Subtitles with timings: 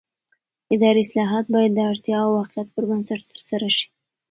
[0.75, 3.87] اداري اصلاحات باید د اړتیا او واقعیت پر بنسټ ترسره شي